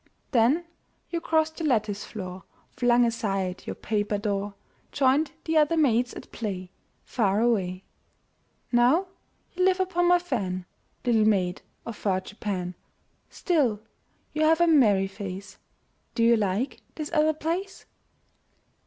Then 0.31 0.65
you 1.11 1.21
crossed 1.21 1.59
your 1.59 1.69
lattice 1.69 2.03
floor, 2.05 2.43
Flung 2.71 3.05
aside 3.05 3.67
your 3.67 3.75
paper 3.75 4.17
door, 4.17 4.55
Joined 4.91 5.31
the 5.45 5.57
other 5.57 5.77
maids 5.77 6.15
at 6.15 6.31
play, 6.31 6.71
Far 7.05 7.39
away. 7.39 7.83
Now 8.71 9.09
you 9.53 9.63
live 9.63 9.79
upon 9.79 10.07
my 10.07 10.17
fan, 10.17 10.65
Little 11.05 11.25
maid 11.25 11.61
of 11.85 11.95
far 11.97 12.19
Japan, 12.19 12.73
Still, 13.29 13.79
you 14.33 14.41
have 14.41 14.59
a 14.59 14.65
merry 14.65 15.05
face— 15.05 15.59
Do 16.15 16.23
you 16.23 16.35
like 16.35 16.81
this 16.95 17.11
other 17.13 17.33
place? 17.33 17.85